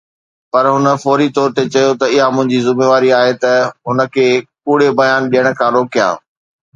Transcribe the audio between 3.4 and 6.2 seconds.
ته هن کي ڪوڙي بيان ڏيڻ کان روڪيان.